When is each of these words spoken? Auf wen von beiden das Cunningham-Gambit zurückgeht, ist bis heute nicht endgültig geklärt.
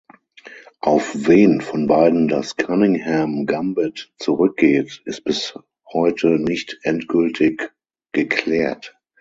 Auf 0.79 1.11
wen 1.27 1.61
von 1.61 1.85
beiden 1.85 2.27
das 2.27 2.57
Cunningham-Gambit 2.57 4.11
zurückgeht, 4.17 4.99
ist 5.05 5.23
bis 5.23 5.53
heute 5.93 6.39
nicht 6.41 6.79
endgültig 6.81 7.71
geklärt. 8.11 8.97